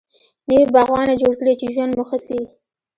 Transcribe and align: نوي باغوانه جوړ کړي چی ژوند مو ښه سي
نوي 0.49 0.63
باغوانه 0.73 1.13
جوړ 1.21 1.33
کړي 1.39 1.53
چی 1.59 1.65
ژوند 1.75 1.91
مو 1.97 2.03
ښه 2.09 2.17
سي 2.25 2.39